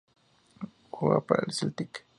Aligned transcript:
Jugaba 0.89 1.21
para 1.21 1.43
el 1.45 1.53
Celtic. 1.53 2.07